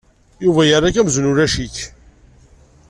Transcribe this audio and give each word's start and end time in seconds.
Yuba 0.43 0.61
yerra-k 0.65 0.95
amzun 1.01 1.29
ulac-ik. 1.31 1.77